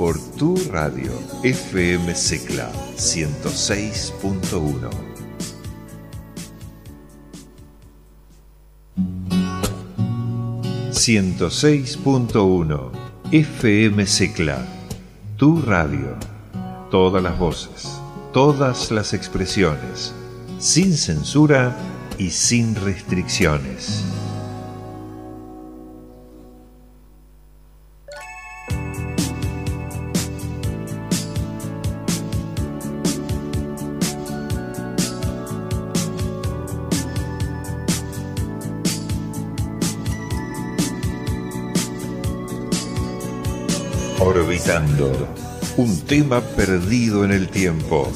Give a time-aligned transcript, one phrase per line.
[0.00, 4.88] por tu radio FM Secla 106.1.
[10.90, 12.90] ...106.1...
[13.30, 14.66] FM Secla...
[15.36, 16.16] Tu radio...
[16.90, 18.00] ...todas las voces...
[18.32, 20.14] ...todas las expresiones...
[20.58, 21.76] ...sin censura...
[22.16, 24.02] ...y sin restricciones...
[45.76, 48.08] Un tema perdido en el tiempo.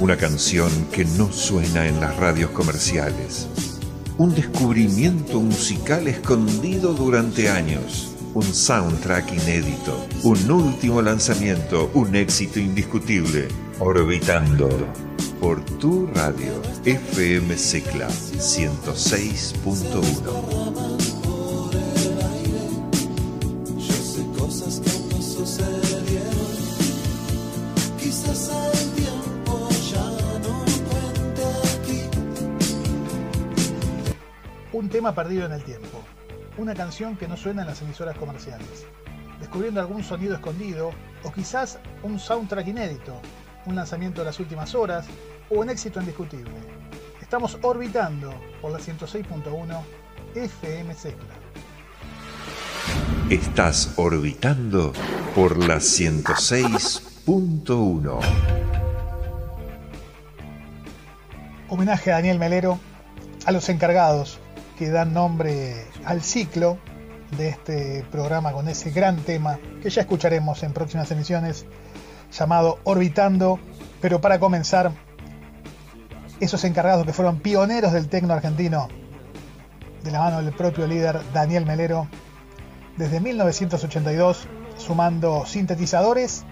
[0.00, 3.48] Una canción que no suena en las radios comerciales.
[4.18, 8.14] Un descubrimiento musical escondido durante años.
[8.34, 10.06] Un soundtrack inédito.
[10.24, 11.90] Un último lanzamiento.
[11.94, 13.48] Un éxito indiscutible.
[13.78, 14.68] Orbitando.
[15.40, 16.52] Por tu radio.
[16.84, 21.07] FM Secla 106.1.
[34.98, 36.02] tema perdido en el tiempo,
[36.56, 38.84] una canción que no suena en las emisoras comerciales,
[39.38, 40.90] descubriendo algún sonido escondido
[41.22, 43.20] o quizás un soundtrack inédito,
[43.66, 45.06] un lanzamiento de las últimas horas
[45.50, 46.50] o un éxito indiscutible.
[47.22, 49.82] Estamos orbitando por la 106.1
[50.34, 51.34] FM Secla.
[53.30, 54.92] Estás orbitando
[55.34, 58.20] por la 106.1.
[61.68, 62.80] Homenaje a Daniel Melero,
[63.44, 64.38] a los encargados
[64.78, 65.74] que dan nombre
[66.06, 66.78] al ciclo
[67.36, 71.66] de este programa con ese gran tema que ya escucharemos en próximas emisiones
[72.32, 73.60] llamado Orbitando.
[74.00, 74.90] Pero para comenzar,
[76.40, 78.88] esos encargados que fueron pioneros del tecno argentino,
[80.02, 82.08] de la mano del propio líder Daniel Melero,
[82.98, 86.44] desde 1982, sumando sintetizadores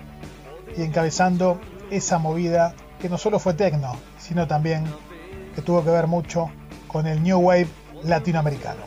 [0.77, 4.85] y encabezando esa movida que no solo fue tecno, sino también
[5.55, 6.51] que tuvo que ver mucho
[6.87, 7.69] con el New Wave
[8.05, 8.83] latinoamericano.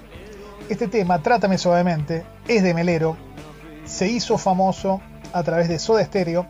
[0.69, 3.17] Este tema, Trátame Suavemente, es de Melero,
[3.83, 5.01] se hizo famoso
[5.33, 6.47] a través de Soda Stereo,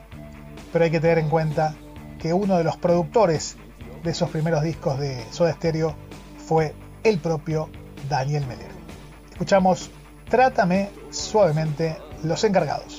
[0.71, 1.73] pero hay que tener en cuenta
[2.19, 3.57] que uno de los productores
[4.03, 5.95] de esos primeros discos de Soda Stereo
[6.37, 7.69] fue el propio
[8.07, 8.75] Daniel Melero.
[9.31, 9.89] Escuchamos
[10.29, 12.98] Trátame Suavemente, Los Encargados.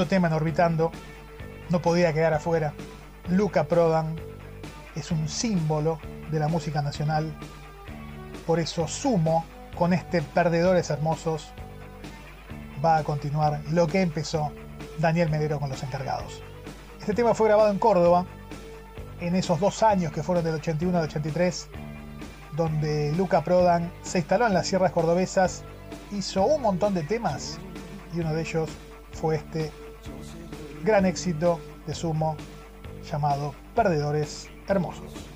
[0.00, 0.92] Segundo tema en Orbitando,
[1.68, 2.72] no podía quedar afuera.
[3.28, 4.16] Luca Prodan
[4.96, 5.98] es un símbolo
[6.30, 7.36] de la música nacional.
[8.46, 9.44] Por eso sumo
[9.76, 11.52] con este Perdedores Hermosos.
[12.82, 14.52] Va a continuar lo que empezó
[14.98, 16.42] Daniel Medero con los encargados.
[16.98, 18.24] Este tema fue grabado en Córdoba,
[19.20, 21.68] en esos dos años que fueron del 81 al 83,
[22.56, 25.62] donde Luca Prodan se instaló en las sierras cordobesas,
[26.10, 27.58] hizo un montón de temas
[28.14, 28.70] y uno de ellos
[29.12, 29.70] fue este
[30.84, 32.36] gran éxito de Sumo
[33.10, 35.29] llamado Perdedores Hermosos.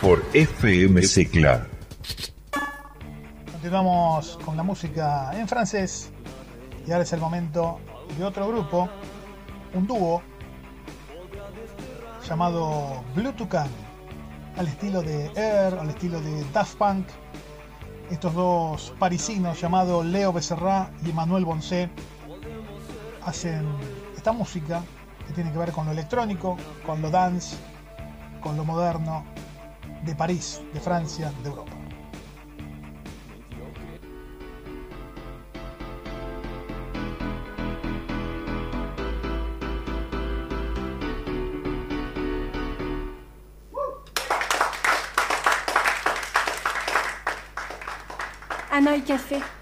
[0.00, 1.66] Por FM Secla.
[3.50, 6.12] Continuamos con la música en francés
[6.86, 7.80] y ahora es el momento
[8.16, 8.88] de otro grupo,
[9.74, 10.22] un dúo
[12.28, 13.34] llamado Blue
[14.56, 17.08] al estilo de Air, al estilo de Daft Punk.
[18.12, 21.90] Estos dos parisinos llamados Leo Becerra y Emmanuel Boncé
[23.26, 23.66] hacen
[24.16, 24.84] esta música
[25.26, 27.56] que tiene que ver con lo electrónico, con lo dance,
[28.40, 29.24] con lo moderno
[30.04, 31.80] de París, de Francia, de Europa.
[49.10, 49.59] Café.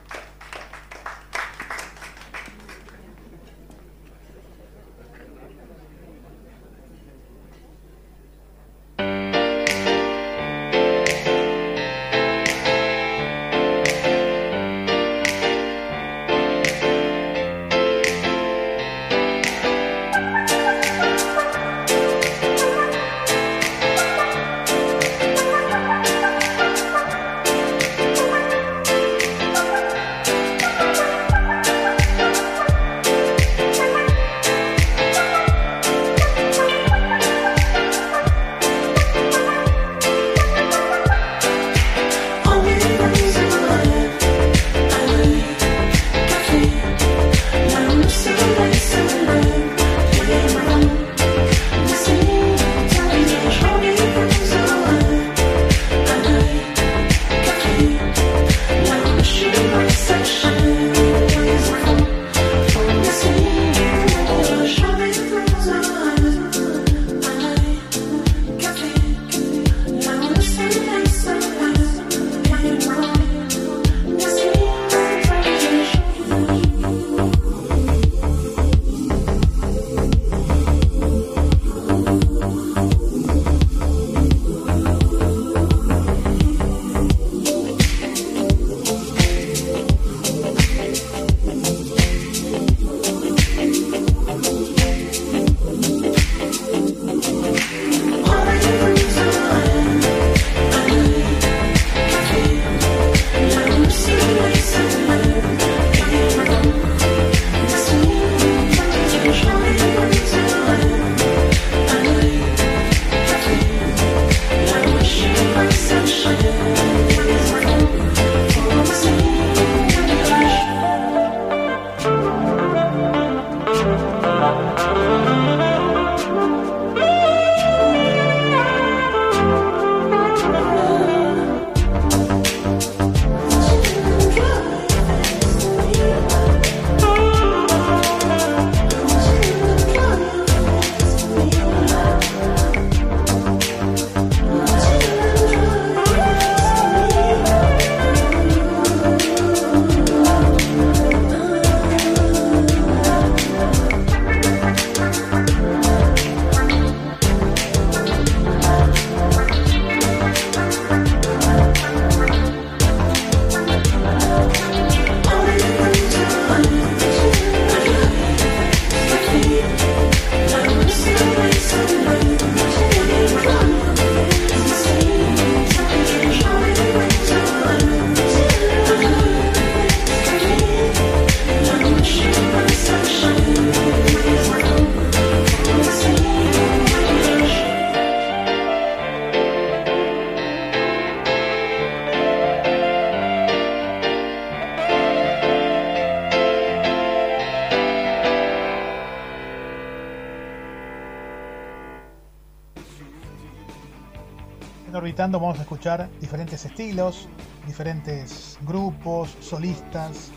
[205.30, 207.28] Vamos a escuchar diferentes estilos,
[207.66, 210.30] diferentes grupos, solistas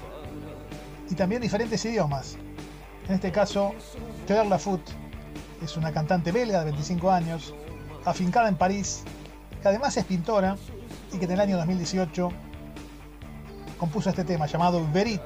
[1.10, 2.38] y también diferentes idiomas.
[3.08, 3.74] En este caso,
[4.28, 4.82] Claire Lafoot
[5.64, 7.54] es una cantante belga de 25 años,
[8.04, 9.04] afincada en París,
[9.62, 10.58] que además es pintora
[11.14, 12.30] y que en el año 2018
[13.78, 15.22] compuso este tema llamado Verit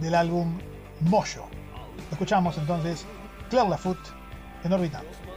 [0.00, 0.58] del álbum
[1.00, 1.44] Moyo.
[2.12, 3.06] Escuchamos entonces
[3.48, 3.98] Claire Lafoot
[4.64, 5.29] en Orbitando.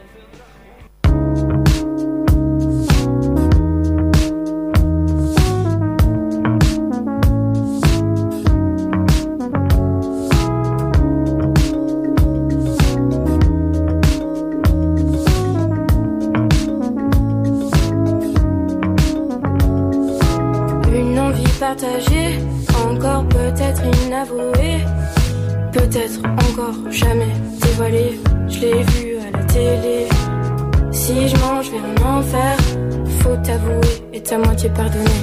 [34.74, 35.22] Pardonner.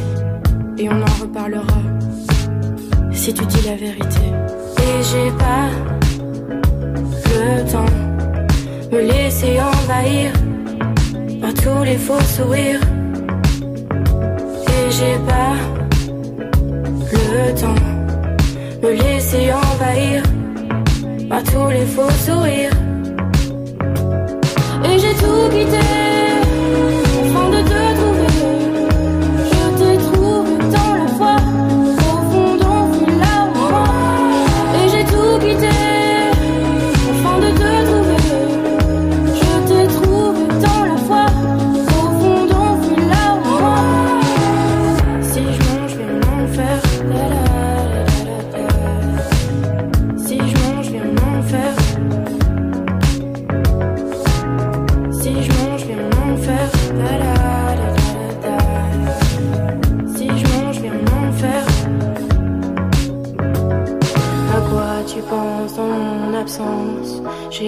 [0.77, 1.79] Et on en reparlera
[3.11, 4.25] si tu dis la vérité.
[4.77, 5.69] Et j'ai pas
[7.33, 7.93] le temps
[8.91, 10.31] me laisser envahir
[11.41, 12.81] par tous les faux sourires.
[14.67, 15.55] Et j'ai pas
[17.13, 17.81] le temps
[18.83, 20.23] me laisser envahir
[21.29, 22.71] par tous les faux sourires.
[24.83, 26.10] Et j'ai tout quitté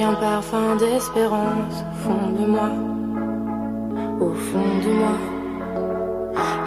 [0.04, 2.70] un parfum d'espérance au fond de moi.
[4.20, 5.16] Au fond de moi.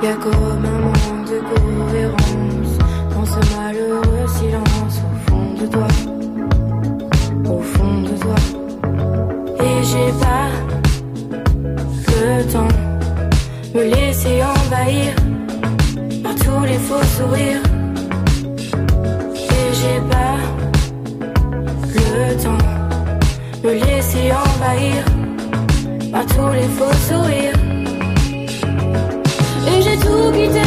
[0.03, 2.73] Y a comme un manque de cohérence
[3.13, 5.89] dans ce malheureux silence au fond de toi.
[7.45, 8.39] Au fond de toi.
[9.67, 10.49] Et j'ai pas
[12.09, 12.75] le temps
[13.75, 15.15] me laisser envahir
[16.23, 17.63] par tous les faux sourires.
[19.35, 20.37] Et j'ai pas
[21.95, 22.66] le temps
[23.67, 25.05] me laisser envahir
[26.13, 27.59] par tous les faux sourires.
[29.71, 30.67] Et j'ai tout quitté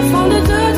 [0.00, 0.71] afin de te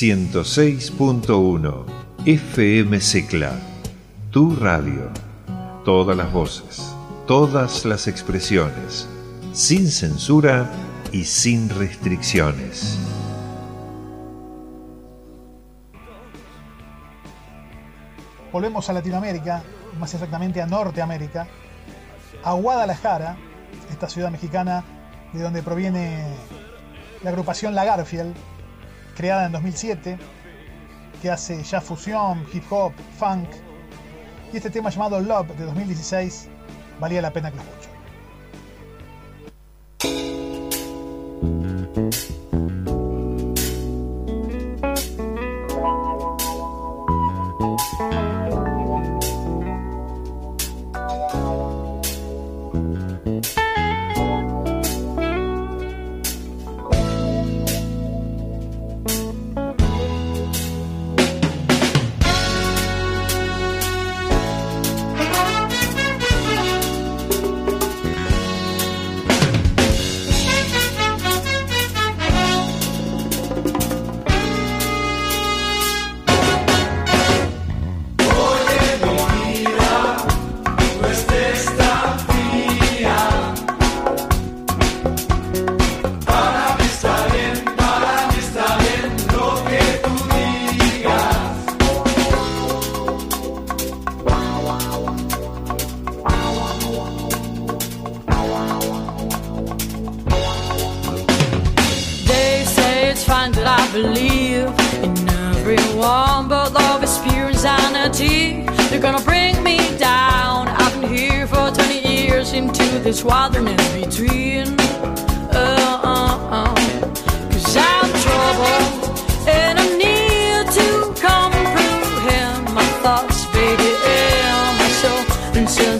[0.00, 1.84] ...106.1...
[2.24, 3.58] FM Secla...
[4.30, 5.10] Tu radio.
[5.84, 6.94] Todas las voces.
[7.26, 9.08] Todas las expresiones.
[9.52, 10.70] Sin censura
[11.10, 12.96] y sin restricciones.
[18.52, 19.64] Volvemos a Latinoamérica,
[19.98, 21.48] más exactamente a Norteamérica,
[22.44, 23.36] a Guadalajara,
[23.90, 24.84] esta ciudad mexicana
[25.32, 26.24] de donde proviene
[27.24, 28.36] la agrupación La Garfield,
[29.18, 30.16] creada en 2007,
[31.20, 33.48] que hace ya fusión, hip hop, funk,
[34.52, 36.48] y este tema llamado Love de 2016
[37.00, 37.97] valía la pena que lo escuchen.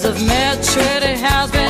[0.09, 1.68] of Mercedes has been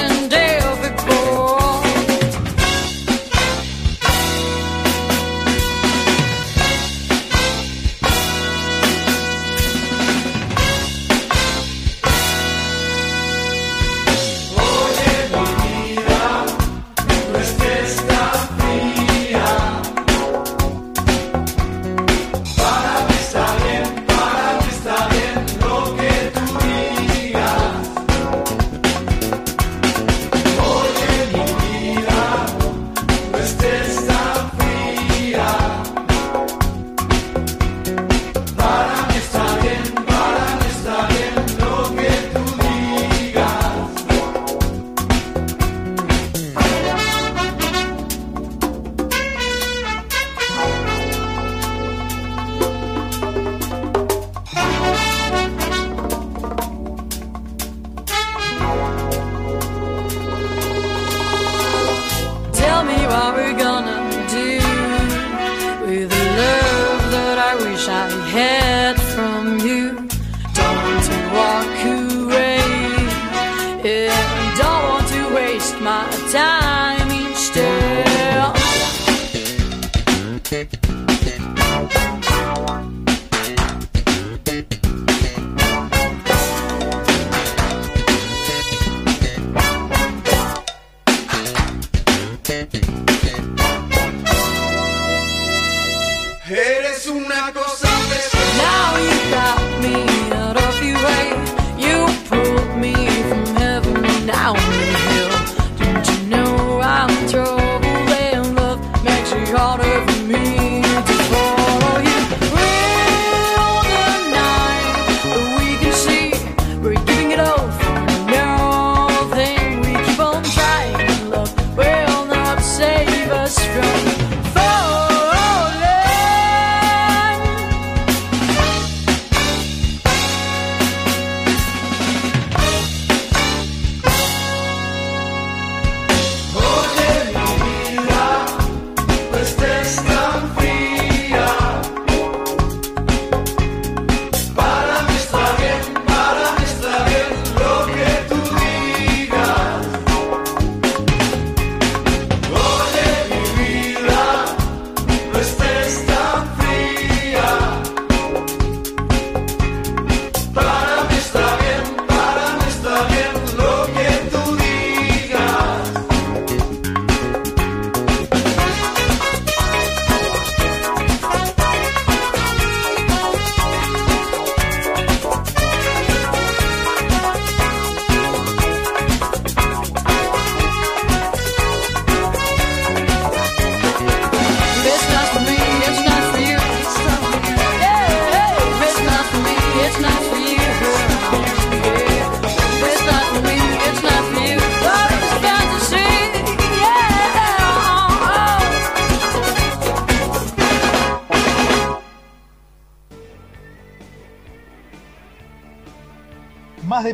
[109.58, 110.17] daughter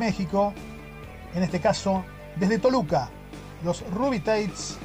[0.01, 0.53] México,
[1.35, 2.05] en este caso
[2.37, 3.09] desde Toluca,
[3.63, 4.79] los Ruby Tates,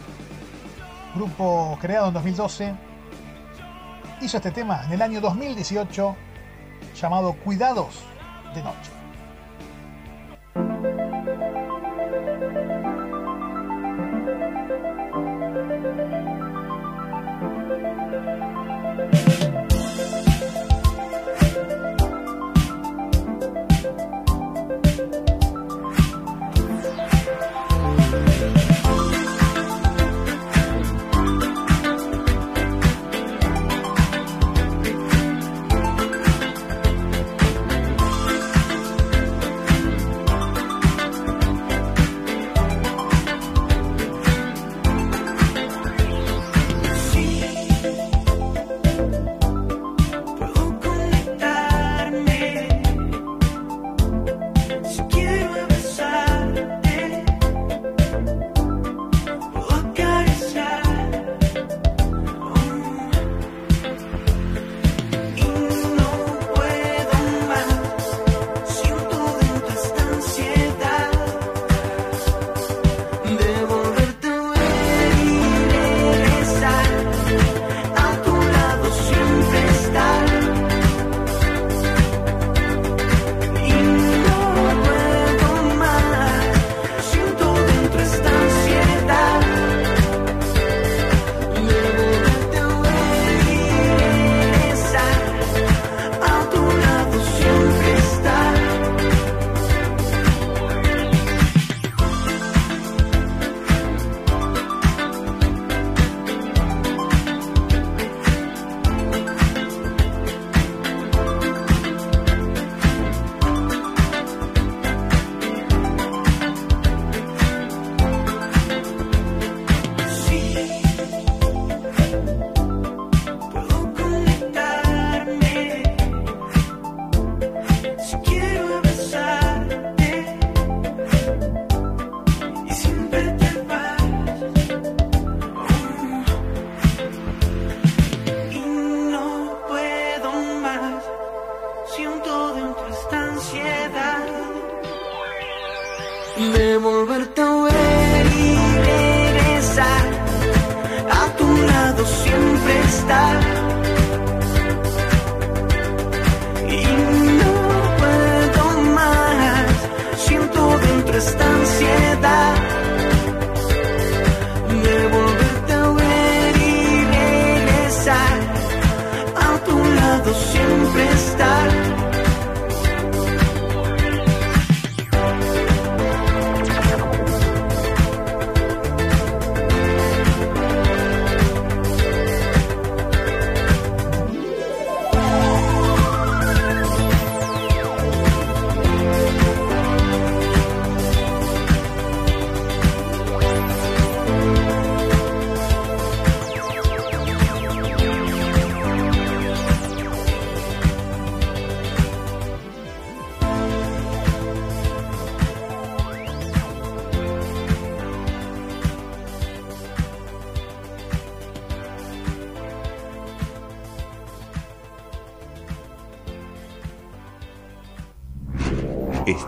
[1.16, 2.76] grupo creado en 2012,
[4.22, 6.16] hizo este tema en el año 2018
[7.00, 8.09] llamado Cuidados.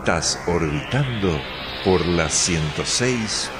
[0.02, 1.40] Estás orbitando
[1.84, 3.50] por la 106.1.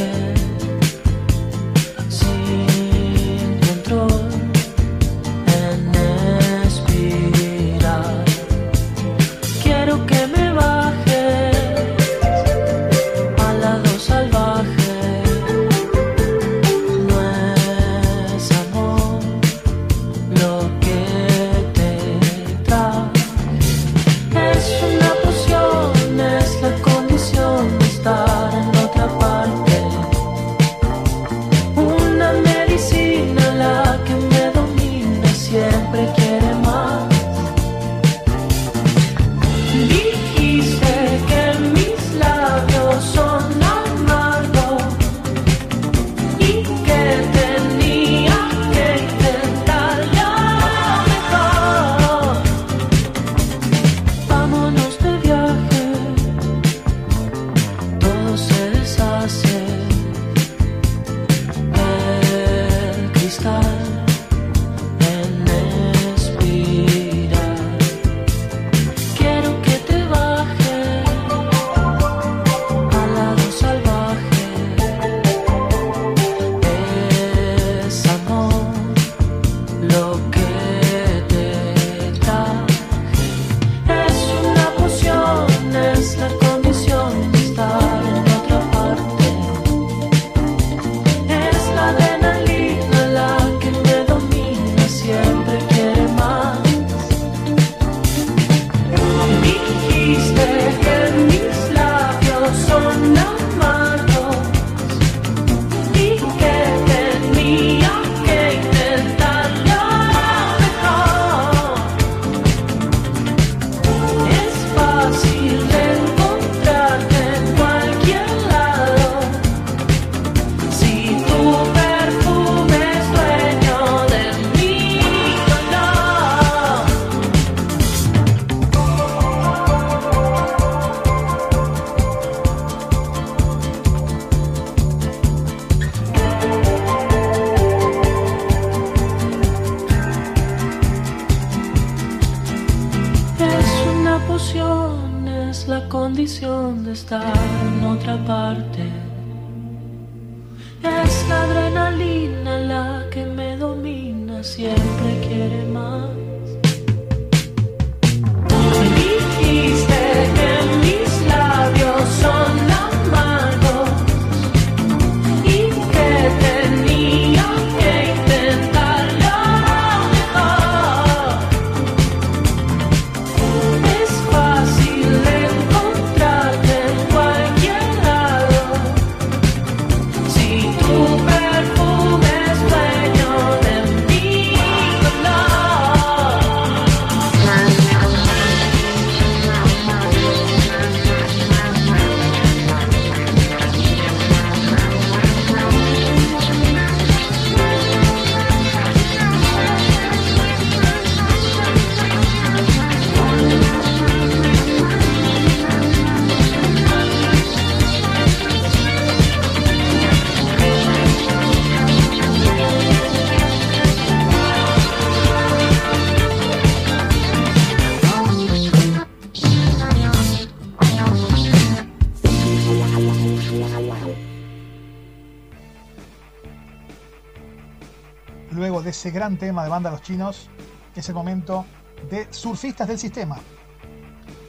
[228.97, 230.49] Ese gran tema de banda Los Chinos,
[230.95, 231.67] es el momento
[232.11, 233.37] de Surfistas del Sistema.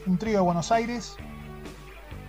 [0.05, 1.17] Un trío de Buenos Aires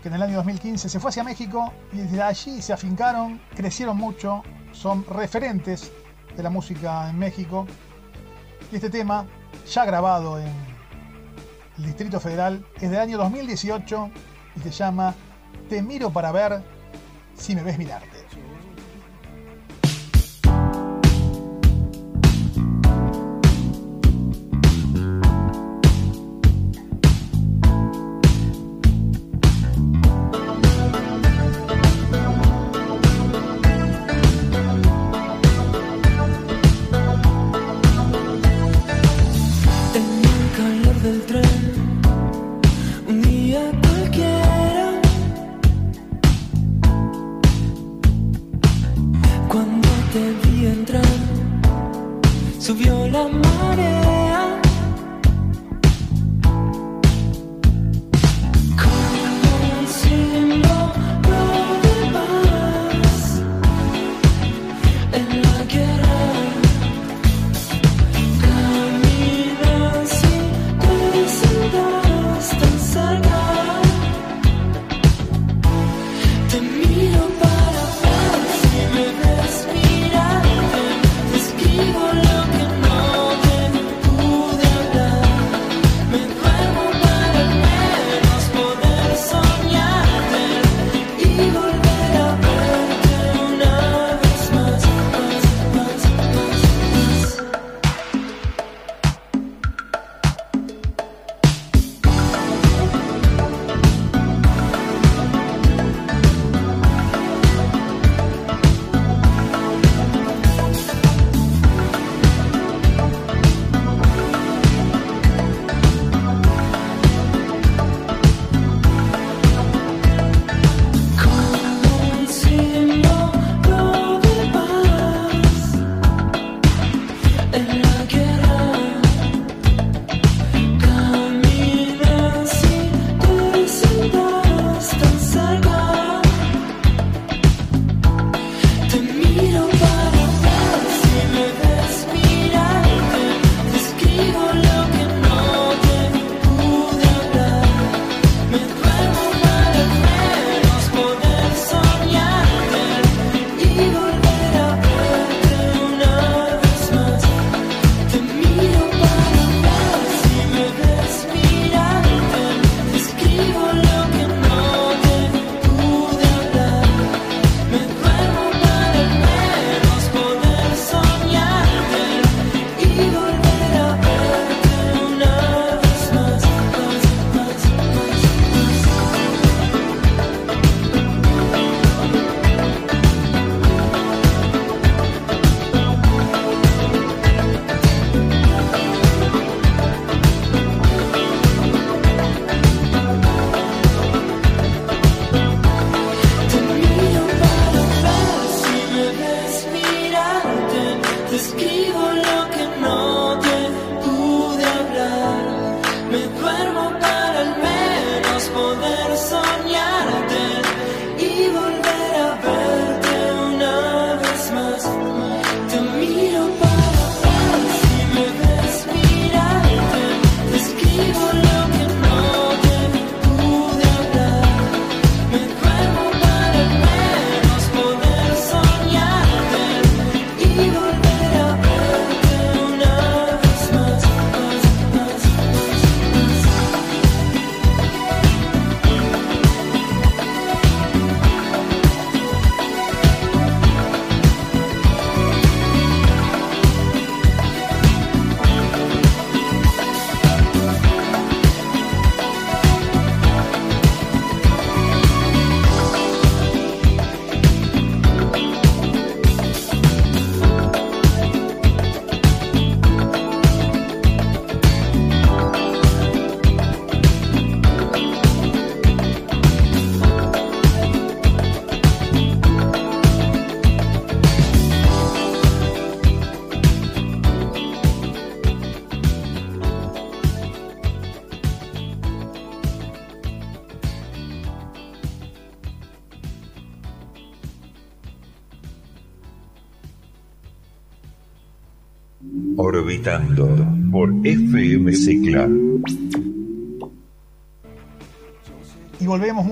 [0.03, 3.97] que en el año 2015 se fue hacia México y desde allí se afincaron, crecieron
[3.97, 4.43] mucho,
[4.73, 5.93] son referentes
[6.37, 7.67] de la música en México.
[8.73, 9.25] Y este tema,
[9.73, 10.53] ya grabado en
[11.79, 14.11] el Distrito Federal, es del año 2018
[14.57, 15.15] y se llama
[15.69, 16.63] Te miro para ver
[17.37, 18.18] si me ves mirarte.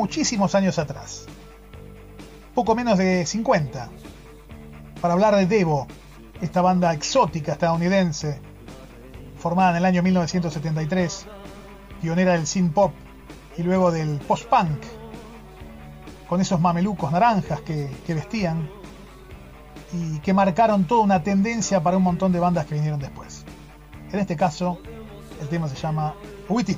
[0.06, 1.26] Muchísimos años atrás.
[2.54, 3.90] Poco menos de 50.
[5.00, 5.88] Para hablar de Devo,
[6.40, 8.40] esta banda exótica estadounidense,
[9.36, 11.26] formada en el año 1973,
[12.00, 12.92] pionera del synth pop
[13.58, 14.78] y luego del post-punk,
[16.28, 18.70] con esos mamelucos naranjas que, que vestían
[19.92, 23.44] y que marcaron toda una tendencia para un montón de bandas que vinieron después.
[24.12, 24.78] En este caso,
[25.40, 26.14] el tema se llama
[26.48, 26.76] With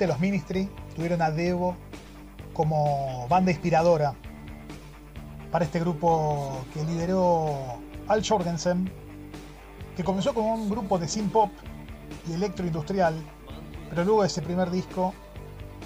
[0.00, 1.76] Los Ministry tuvieron a Devo
[2.52, 4.14] como banda inspiradora
[5.52, 7.78] para este grupo que lideró
[8.08, 8.90] Al Jorgensen,
[9.96, 11.50] que comenzó como un grupo de synth pop
[12.28, 13.14] y electroindustrial,
[13.88, 15.14] pero luego de ese primer disco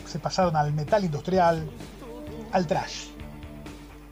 [0.07, 1.71] se pasaron al metal industrial,
[2.53, 3.09] al trash.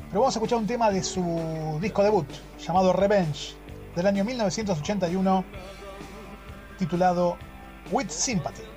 [0.08, 2.28] Pero vamos a escuchar un tema de su disco debut,
[2.58, 3.54] llamado Revenge,
[3.96, 5.44] del año 1981,
[6.78, 7.38] titulado
[7.90, 8.75] With Sympathy.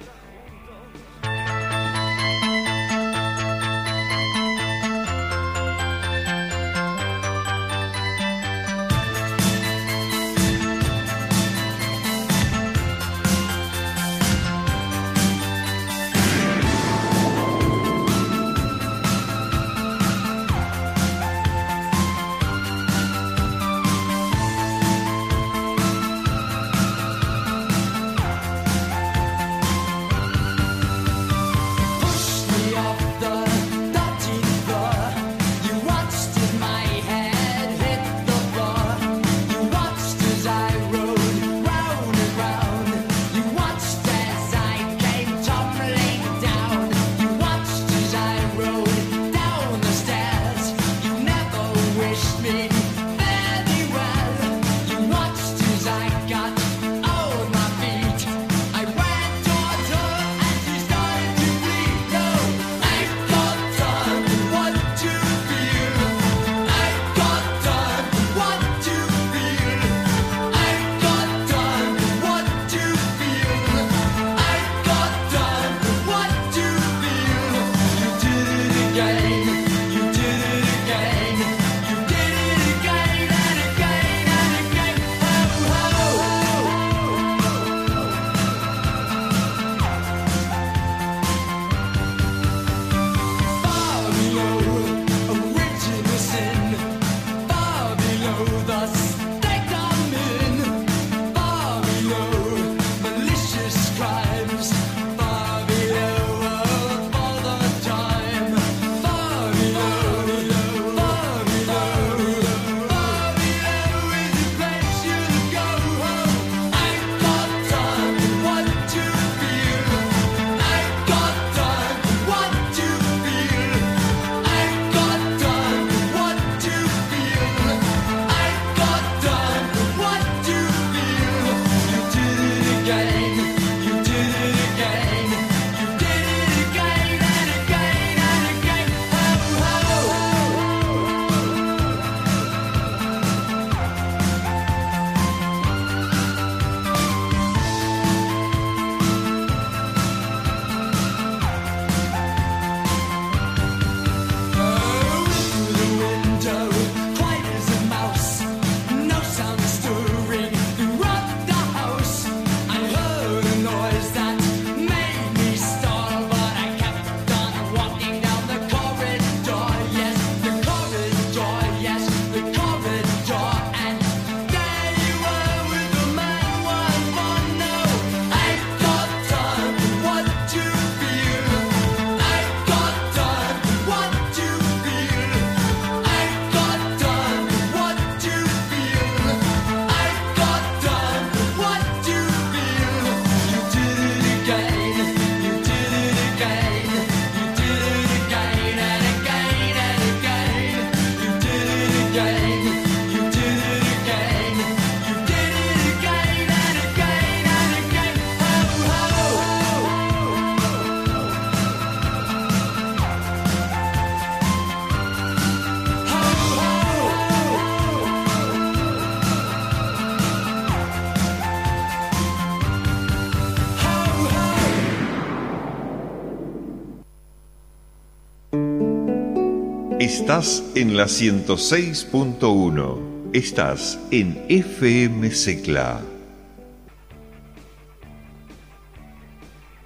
[230.80, 233.32] en la 106.1.
[233.34, 236.00] Estás en FM Secla.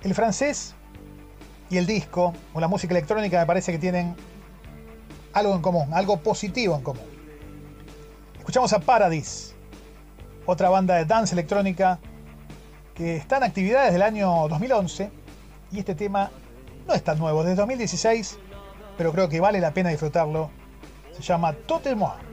[0.04, 0.76] El francés
[1.72, 4.16] y el disco o la música electrónica me parece que tienen
[5.34, 7.08] algo en común, algo positivo en común.
[8.38, 9.56] Escuchamos a Paradis,
[10.46, 11.98] otra banda de dance electrónica
[12.94, 15.10] que está en actividad desde el año 2011
[15.72, 16.30] y este tema
[16.88, 18.38] no es tan nuevo, desde 2016,
[18.96, 20.52] pero creo que vale la pena disfrutarlo
[21.14, 22.33] se chama Totemon.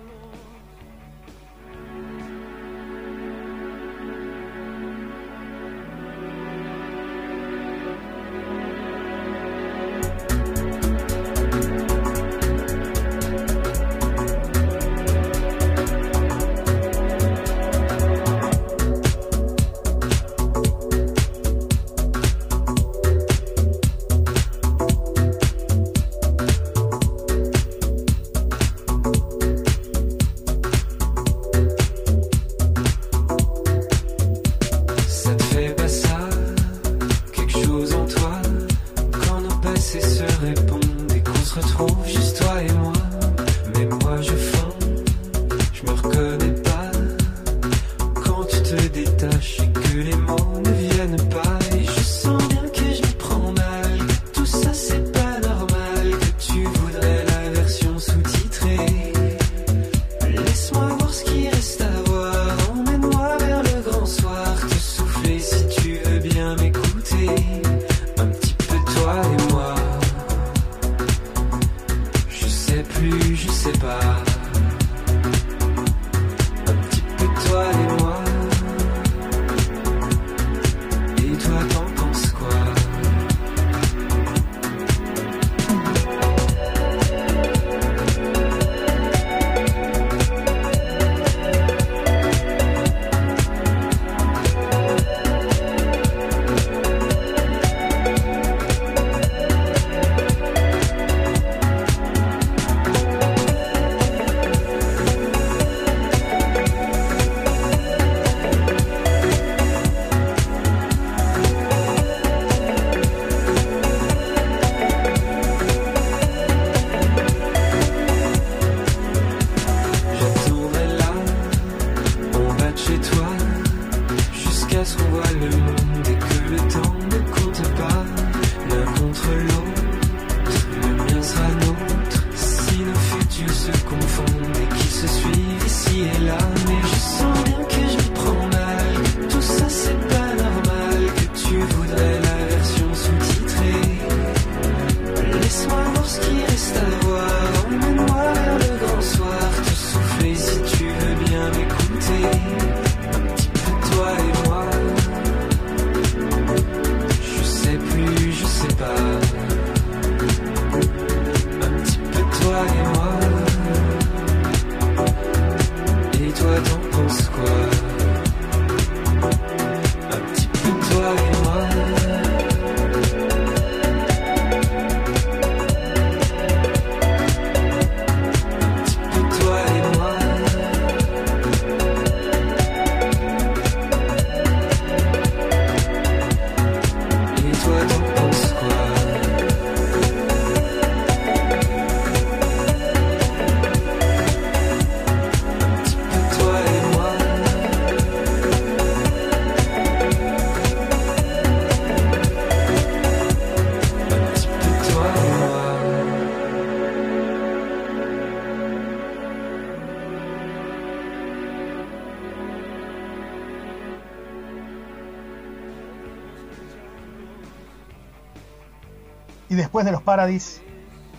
[219.80, 220.60] Después de los Paradis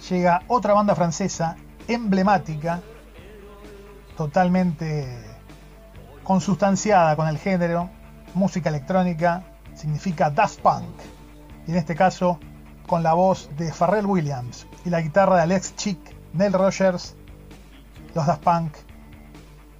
[0.07, 1.55] llega otra banda francesa
[1.88, 2.80] emblemática,
[4.16, 5.18] totalmente
[6.24, 7.89] consustanciada con el género,
[8.36, 9.41] música electrónica,
[9.74, 10.93] significa Daft Punk.
[11.66, 12.39] Y en este caso
[12.86, 17.16] con la voz de Pharrell Williams y la guitarra de Alex Chick, Nell Rogers,
[18.14, 18.76] los Daft Punk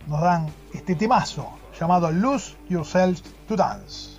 [0.08, 1.48] nos dan este temazo
[1.80, 4.11] llamado Lose Yourself to Dance.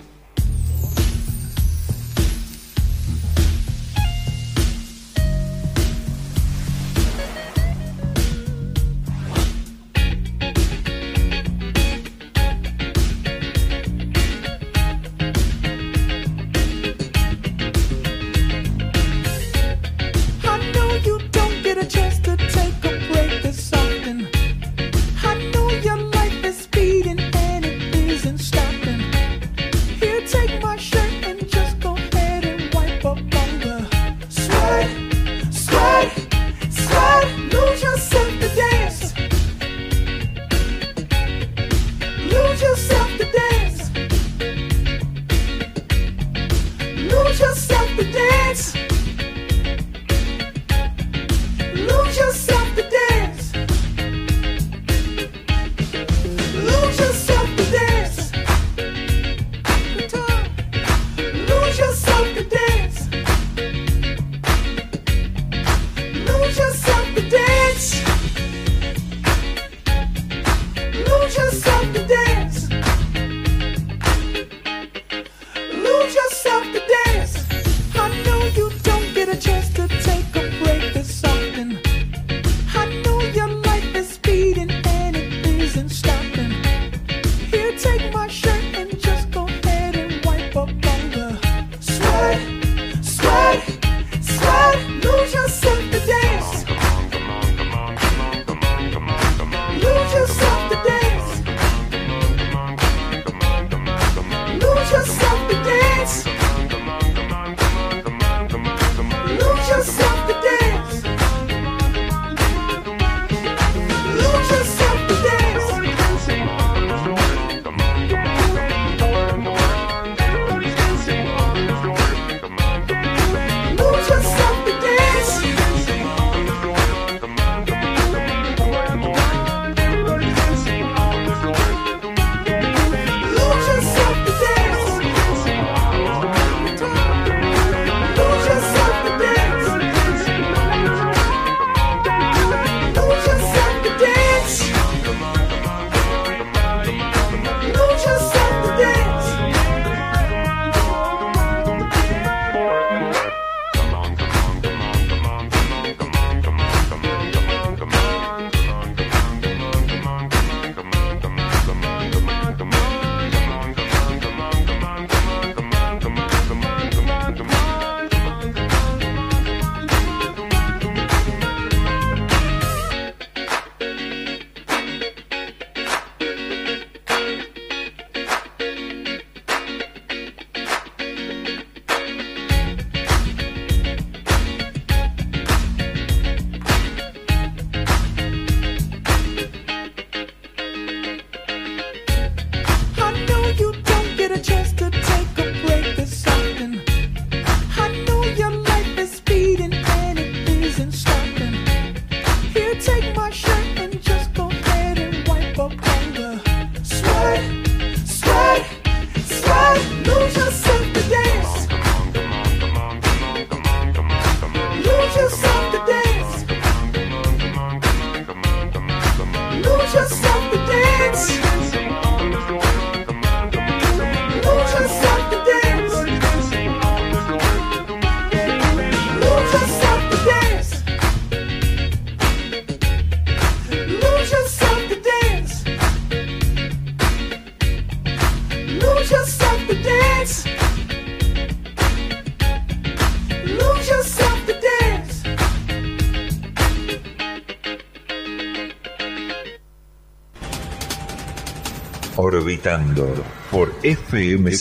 [253.50, 254.52] Por FM.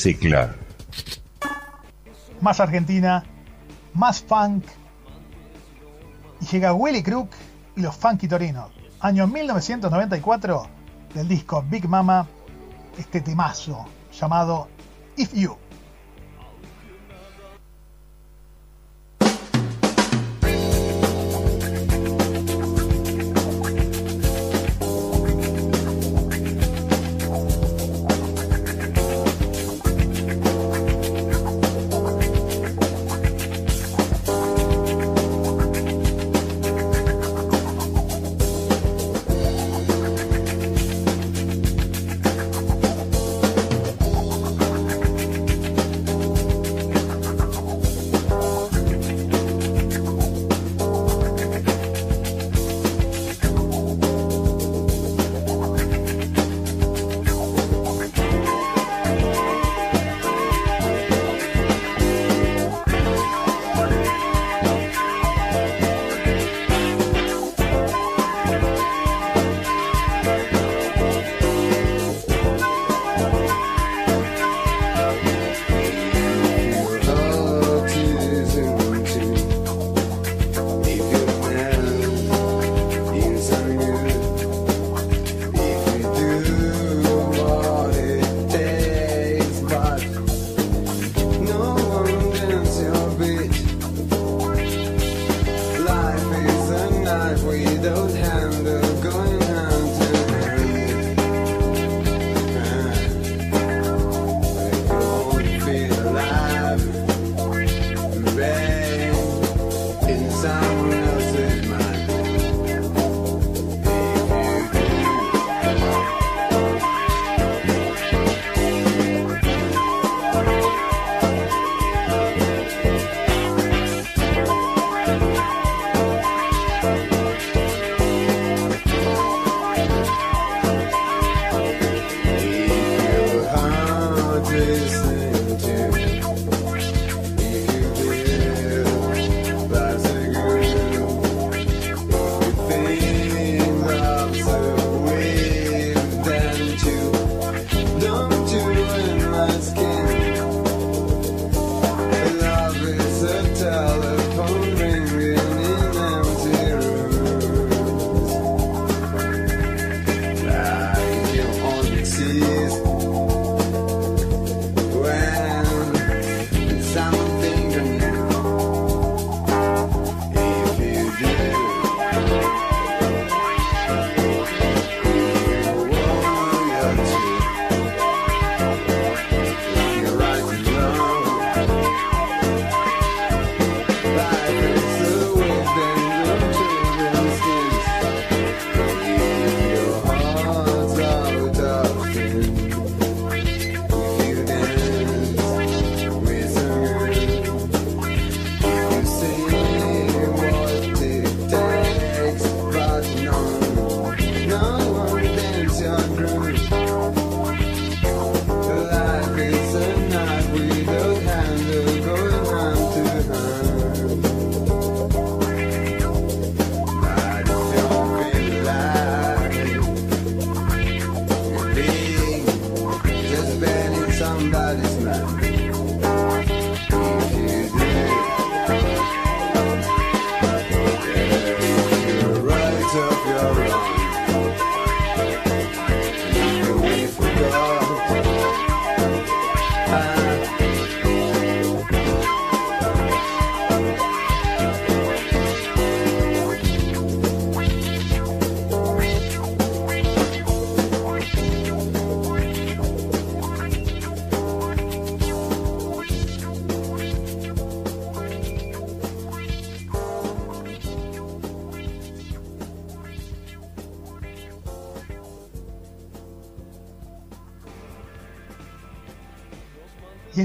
[2.41, 3.23] Más Argentina,
[3.93, 4.63] más funk.
[6.41, 7.29] Y llega Willy Crook
[7.75, 8.71] y los Funky Torinos.
[9.01, 10.67] Año 1994
[11.13, 12.27] del disco Big Mama,
[12.97, 13.85] este temazo
[14.19, 14.67] llamado
[15.15, 15.55] If You.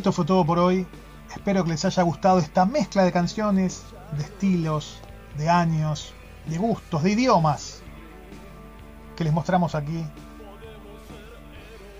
[0.06, 0.86] Esto fue todo por hoy.
[1.34, 3.82] Espero que les haya gustado esta mezcla de canciones,
[4.16, 5.00] de estilos,
[5.36, 6.14] de años,
[6.46, 7.82] de gustos, de idiomas
[9.16, 10.06] que les mostramos aquí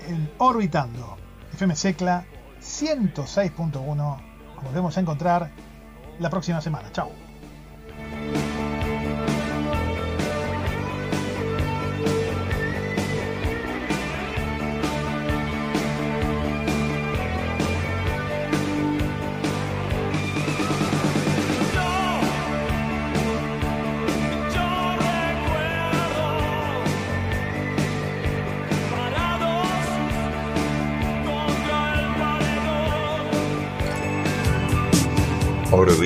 [0.07, 1.17] en Orbitando
[1.55, 2.25] FM Secla
[2.63, 3.97] 106.1.
[3.97, 5.51] Nos volvemos a encontrar
[6.21, 6.93] la próxima semana.
[6.93, 7.26] Chao.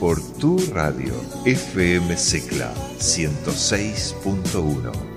[0.00, 1.14] Por tu radio.
[1.46, 5.15] FM Secla 106.1.